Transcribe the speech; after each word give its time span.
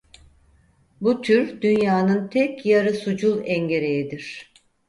Bu 1.01 1.21
tür 1.21 1.61
dünyanın 1.61 2.27
tek 2.27 2.65
yarı 2.65 2.93
sucul 2.93 3.41
engereğidir. 3.45 4.51